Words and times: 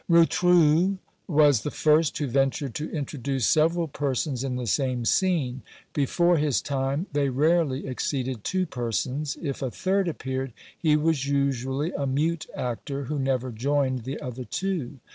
Rotrou 0.09 0.97
was 1.27 1.61
the 1.61 1.69
first 1.69 2.17
who 2.17 2.25
ventured 2.25 2.73
to 2.73 2.89
introduce 2.89 3.45
several 3.45 3.87
persons 3.87 4.43
in 4.43 4.55
the 4.55 4.65
same 4.65 5.05
scene; 5.05 5.61
before 5.93 6.37
his 6.37 6.59
time 6.59 7.05
they 7.13 7.29
rarely 7.29 7.85
exceeded 7.85 8.43
two 8.43 8.65
persons; 8.65 9.37
if 9.43 9.61
a 9.61 9.69
third 9.69 10.07
appeared, 10.07 10.53
he 10.75 10.95
was 10.97 11.27
usually 11.27 11.91
a 11.91 12.07
mute 12.07 12.47
actor, 12.55 13.03
who 13.03 13.19
never 13.19 13.51
joined 13.51 14.03
the 14.03 14.19
other 14.19 14.43
two. 14.43 14.97